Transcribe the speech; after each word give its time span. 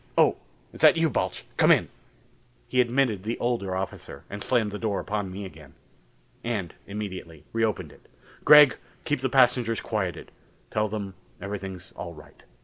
Oh, 0.17 0.37
is 0.73 0.81
that 0.81 0.97
you, 0.97 1.11
Balch? 1.11 1.45
Come 1.57 1.69
in." 1.71 1.87
He 2.67 2.81
admitted 2.81 3.21
the 3.21 3.37
older 3.37 3.75
officer 3.75 4.23
and 4.31 4.41
slammed 4.43 4.71
the 4.71 4.79
door 4.79 4.99
upon 4.99 5.31
me 5.31 5.45
again. 5.45 5.75
And 6.43 6.73
immediately 6.87 7.43
reopened 7.53 7.91
it. 7.91 8.07
"Gregg, 8.43 8.77
keep 9.05 9.19
the 9.19 9.29
passengers 9.29 9.79
quieted. 9.79 10.31
Tell 10.71 10.89
them 10.89 11.13
everything's 11.39 11.91
all 11.91 12.15
right. 12.15 12.41